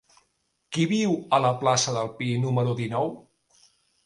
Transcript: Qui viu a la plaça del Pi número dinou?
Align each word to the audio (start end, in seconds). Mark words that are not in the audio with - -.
Qui 0.77 0.85
viu 0.93 1.13
a 1.37 1.39
la 1.43 1.51
plaça 1.59 1.93
del 1.99 2.09
Pi 2.23 2.31
número 2.47 2.75
dinou? 2.81 3.15